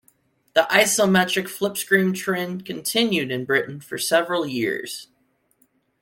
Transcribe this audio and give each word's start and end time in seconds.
The 0.55 0.65
isometric, 0.71 1.47
flip-screen 1.47 2.13
trend 2.15 2.65
continued 2.65 3.29
in 3.29 3.45
Britain 3.45 3.79
for 3.79 3.99
several 3.99 4.47
years. 4.47 5.09